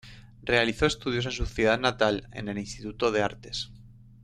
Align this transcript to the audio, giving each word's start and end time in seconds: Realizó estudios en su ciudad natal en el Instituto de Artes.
Realizó 0.41 0.87
estudios 0.87 1.27
en 1.27 1.31
su 1.31 1.45
ciudad 1.45 1.79
natal 1.79 2.27
en 2.33 2.47
el 2.49 2.57
Instituto 2.57 3.11
de 3.11 3.21
Artes. 3.21 3.69